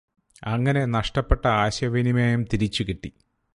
അങ്ങനെ 0.43 0.85
നഷ്ട്ടപ്പെട്ട 0.85 1.47
ആശയവിനിമയം 1.47 2.43
തിരിച്ചു 2.53 2.83
കിട്ടി 2.83 3.11